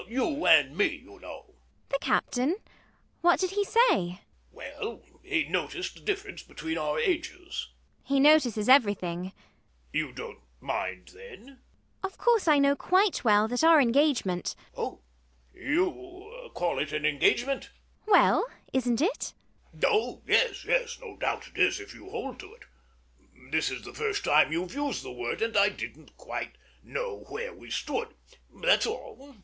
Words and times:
You 0.07 0.47
and 0.47 0.75
me, 0.75 0.87
you 0.95 1.19
know. 1.19 1.45
ELLIE 1.45 1.45
[interested]. 1.45 1.89
The 1.89 1.99
captain! 1.99 2.55
What 3.21 3.39
did 3.39 3.51
he 3.51 3.63
say? 3.63 3.87
MANGAN. 3.99 4.19
Well, 4.51 5.01
he 5.21 5.43
noticed 5.47 5.93
the 5.93 5.99
difference 5.99 6.41
between 6.41 6.75
our 6.75 6.99
ages. 6.99 7.67
ELLIE. 7.69 8.05
He 8.07 8.19
notices 8.19 8.67
everything. 8.67 9.21
MANGAN. 9.25 9.33
You 9.93 10.11
don't 10.11 10.39
mind, 10.59 11.11
then? 11.13 11.41
ELLIE. 11.49 11.57
Of 12.01 12.17
course 12.17 12.47
I 12.47 12.57
know 12.57 12.75
quite 12.75 13.23
well 13.23 13.47
that 13.49 13.63
our 13.63 13.79
engagement 13.79 14.55
MANGAN. 14.75 14.83
Oh! 14.97 15.01
you 15.53 16.49
call 16.55 16.79
it 16.79 16.91
an 16.93 17.05
engagement. 17.05 17.69
ELLIE. 17.71 18.11
Well, 18.11 18.47
isn't 18.73 19.01
it? 19.01 19.33
MANGAN. 19.71 19.89
Oh, 19.93 20.23
yes, 20.25 20.65
yes: 20.65 20.97
no 20.99 21.15
doubt 21.15 21.47
it 21.47 21.59
is 21.59 21.79
if 21.79 21.93
you 21.93 22.09
hold 22.09 22.39
to 22.39 22.51
it. 22.55 22.63
This 23.51 23.69
is 23.69 23.83
the 23.83 23.93
first 23.93 24.23
time 24.23 24.51
you've 24.51 24.73
used 24.73 25.03
the 25.03 25.11
word; 25.11 25.43
and 25.43 25.55
I 25.55 25.69
didn't 25.69 26.17
quite 26.17 26.55
know 26.83 27.23
where 27.29 27.53
we 27.53 27.69
stood: 27.69 28.07
that's 28.63 28.87
all. 28.87 29.35